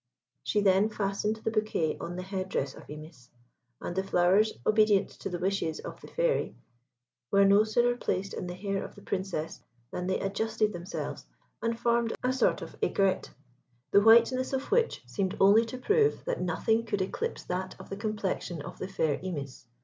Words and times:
She 0.41 0.61
then 0.61 0.89
fastened 0.89 1.35
the 1.43 1.51
bouquet 1.51 1.95
on 1.99 2.15
the 2.15 2.23
head 2.23 2.49
dress 2.49 2.73
of 2.73 2.87
Imis, 2.87 3.29
and 3.79 3.95
the 3.95 4.03
flowers, 4.03 4.53
obedient 4.65 5.09
to 5.19 5.29
the 5.29 5.37
wishes 5.37 5.79
of 5.79 6.01
the 6.01 6.07
Fairy, 6.07 6.55
were 7.29 7.45
no 7.45 7.63
sooner 7.63 7.95
placed 7.95 8.33
in 8.33 8.47
the 8.47 8.55
hair 8.55 8.83
of 8.83 8.95
the 8.95 9.03
Princess, 9.03 9.61
than 9.91 10.07
they 10.07 10.19
adjusted 10.19 10.73
themselves, 10.73 11.27
and 11.61 11.79
formed 11.79 12.13
a 12.23 12.33
sort 12.33 12.63
of 12.63 12.75
aigrette, 12.81 13.29
the 13.91 14.01
whiteness 14.01 14.53
of 14.53 14.71
which 14.71 15.03
seemed 15.05 15.37
only 15.39 15.65
to 15.65 15.77
prove 15.77 16.25
that 16.25 16.41
nothing 16.41 16.83
could 16.83 17.03
eclipse 17.03 17.43
that 17.43 17.75
of 17.79 17.91
the 17.91 17.95
complexion 17.95 18.59
of 18.63 18.79
the 18.79 18.87
fair 18.87 19.19
Imis. 19.19 19.65